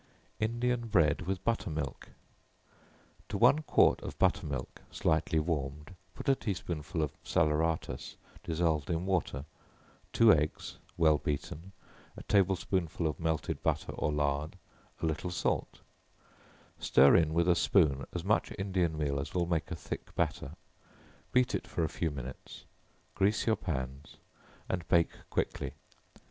Indian 0.39 0.87
Bread 0.87 1.27
with 1.27 1.43
Butter 1.43 1.69
milk. 1.69 2.09
To 3.29 3.37
one 3.37 3.59
quart 3.59 4.01
of 4.01 4.17
butter 4.17 4.47
milk, 4.47 4.81
slightly 4.89 5.37
warmed, 5.37 5.93
put 6.15 6.27
a 6.27 6.33
tea 6.33 6.55
spoonful 6.55 7.03
of 7.03 7.11
salaeratus, 7.23 8.15
dissolved 8.43 8.89
in 8.89 9.05
water, 9.05 9.45
two 10.11 10.33
eggs, 10.33 10.79
well 10.97 11.19
beaten, 11.19 11.71
a 12.17 12.23
table 12.23 12.55
spoonful 12.55 13.05
of 13.05 13.19
melted 13.19 13.61
butter 13.61 13.91
or 13.91 14.11
lard, 14.11 14.57
a 15.03 15.05
little 15.05 15.29
salt; 15.29 15.81
stir 16.79 17.15
in 17.15 17.31
with 17.31 17.47
a 17.47 17.53
spoon 17.55 18.03
as 18.11 18.23
much 18.23 18.51
Indian 18.57 18.97
meal 18.97 19.19
as 19.19 19.35
will 19.35 19.45
make 19.45 19.69
a 19.69 19.75
thick 19.75 20.15
batter; 20.15 20.53
beat 21.31 21.53
it 21.53 21.67
for 21.67 21.83
a 21.83 21.87
few 21.89 22.09
minutes, 22.09 22.65
grease 23.13 23.45
your 23.45 23.55
pans, 23.55 24.17
and 24.67 24.87
bake 24.87 25.11
quickly. 25.29 25.73